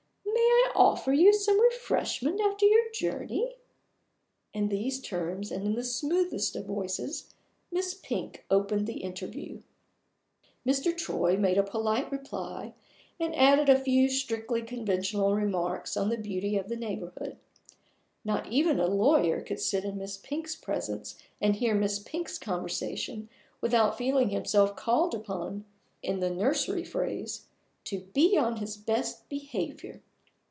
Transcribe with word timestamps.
May 0.73 0.77
I 0.79 0.83
offer 0.83 1.13
you 1.13 1.33
some 1.33 1.59
refreshment 1.61 2.39
after 2.41 2.65
your 2.65 2.89
journey?" 2.91 3.57
In 4.53 4.69
these 4.69 4.99
terms 5.01 5.51
and 5.51 5.65
in 5.65 5.75
the 5.75 5.83
smoothest 5.83 6.55
of 6.55 6.65
voices, 6.65 7.33
Miss 7.71 7.93
Pink 7.93 8.45
opened 8.49 8.87
the 8.87 9.01
interview. 9.01 9.61
Mr. 10.65 10.95
Troy 10.95 11.37
made 11.37 11.57
a 11.57 11.63
polite 11.63 12.11
reply, 12.11 12.73
and 13.19 13.35
added 13.35 13.69
a 13.69 13.79
few 13.79 14.09
strictly 14.09 14.61
conventional 14.61 15.35
remarks 15.35 15.95
on 15.95 16.09
the 16.09 16.17
beauty 16.17 16.57
of 16.57 16.67
the 16.69 16.77
neighborhood. 16.77 17.37
Not 18.25 18.47
even 18.47 18.79
a 18.79 18.87
lawyer 18.87 19.41
could 19.41 19.59
sit 19.59 19.83
in 19.83 19.97
Miss 19.97 20.17
Pink's 20.17 20.55
presence, 20.55 21.17
and 21.39 21.57
hear 21.57 21.75
Miss 21.75 21.99
Pink's 21.99 22.39
conversation, 22.39 23.29
without 23.59 23.97
feeling 23.97 24.29
himself 24.29 24.75
called 24.75 25.13
upon 25.13 25.65
(in 26.01 26.19
the 26.21 26.29
nursery 26.31 26.83
phrase) 26.83 27.45
to 27.85 27.99
"be 28.01 28.37
on 28.37 28.57
his 28.57 28.77
best 28.77 29.27
behavior". 29.29 30.01